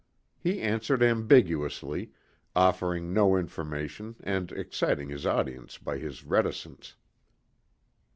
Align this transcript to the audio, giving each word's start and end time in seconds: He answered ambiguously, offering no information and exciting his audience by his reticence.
He 0.39 0.59
answered 0.61 1.03
ambiguously, 1.03 2.11
offering 2.55 3.13
no 3.13 3.37
information 3.37 4.15
and 4.23 4.51
exciting 4.51 5.09
his 5.09 5.27
audience 5.27 5.77
by 5.77 5.99
his 5.99 6.23
reticence. 6.23 6.95